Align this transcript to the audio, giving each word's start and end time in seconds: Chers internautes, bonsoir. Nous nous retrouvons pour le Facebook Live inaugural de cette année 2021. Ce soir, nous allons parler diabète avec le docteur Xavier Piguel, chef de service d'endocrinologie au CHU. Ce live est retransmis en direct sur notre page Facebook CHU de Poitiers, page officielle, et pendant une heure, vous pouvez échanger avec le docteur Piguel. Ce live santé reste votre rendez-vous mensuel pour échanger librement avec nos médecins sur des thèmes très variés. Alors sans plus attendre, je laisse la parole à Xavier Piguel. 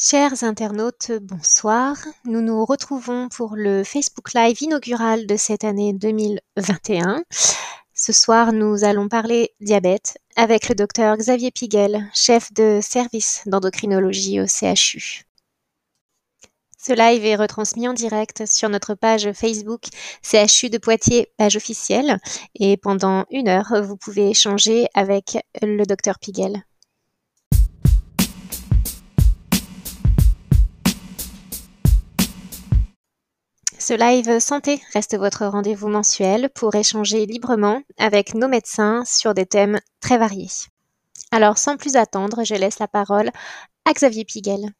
Chers 0.00 0.44
internautes, 0.44 1.10
bonsoir. 1.22 1.96
Nous 2.24 2.40
nous 2.40 2.64
retrouvons 2.64 3.28
pour 3.28 3.56
le 3.56 3.82
Facebook 3.82 4.32
Live 4.32 4.62
inaugural 4.62 5.26
de 5.26 5.34
cette 5.34 5.64
année 5.64 5.92
2021. 5.92 7.24
Ce 7.94 8.12
soir, 8.12 8.52
nous 8.52 8.84
allons 8.84 9.08
parler 9.08 9.50
diabète 9.60 10.16
avec 10.36 10.68
le 10.68 10.76
docteur 10.76 11.16
Xavier 11.16 11.50
Piguel, 11.50 12.08
chef 12.14 12.52
de 12.52 12.78
service 12.80 13.42
d'endocrinologie 13.46 14.40
au 14.40 14.46
CHU. 14.46 15.24
Ce 16.78 16.92
live 16.92 17.24
est 17.24 17.34
retransmis 17.34 17.88
en 17.88 17.92
direct 17.92 18.46
sur 18.46 18.68
notre 18.68 18.94
page 18.94 19.32
Facebook 19.32 19.86
CHU 20.22 20.70
de 20.70 20.78
Poitiers, 20.78 21.26
page 21.38 21.56
officielle, 21.56 22.20
et 22.54 22.76
pendant 22.76 23.24
une 23.32 23.48
heure, 23.48 23.82
vous 23.82 23.96
pouvez 23.96 24.30
échanger 24.30 24.86
avec 24.94 25.38
le 25.60 25.82
docteur 25.86 26.20
Piguel. 26.20 26.62
Ce 33.88 33.94
live 33.94 34.38
santé 34.38 34.82
reste 34.92 35.16
votre 35.16 35.46
rendez-vous 35.46 35.88
mensuel 35.88 36.50
pour 36.54 36.74
échanger 36.74 37.24
librement 37.24 37.80
avec 37.96 38.34
nos 38.34 38.46
médecins 38.46 39.02
sur 39.06 39.32
des 39.32 39.46
thèmes 39.46 39.80
très 39.98 40.18
variés. 40.18 40.50
Alors 41.30 41.56
sans 41.56 41.78
plus 41.78 41.96
attendre, 41.96 42.44
je 42.44 42.54
laisse 42.54 42.80
la 42.80 42.86
parole 42.86 43.30
à 43.86 43.94
Xavier 43.94 44.26
Piguel. 44.26 44.74